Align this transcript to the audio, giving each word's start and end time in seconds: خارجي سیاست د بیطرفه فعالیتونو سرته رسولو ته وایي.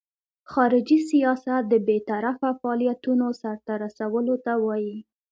خارجي 0.51 0.99
سیاست 1.11 1.61
د 1.67 1.73
بیطرفه 1.87 2.49
فعالیتونو 2.59 3.27
سرته 3.41 3.73
رسولو 3.83 4.35
ته 4.45 4.53
وایي. 4.65 4.97